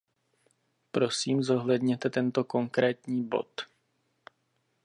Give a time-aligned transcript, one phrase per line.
[0.91, 3.51] Prosím zohledněte tento konkrétní bod.